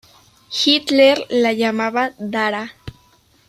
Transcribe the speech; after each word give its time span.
Hitler 0.65 1.27
la 1.29 1.53
llamaba 1.53 2.13
"Dara". 2.17 2.73